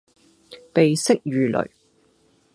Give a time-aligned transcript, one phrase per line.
[0.73, 1.69] 鼻息如雷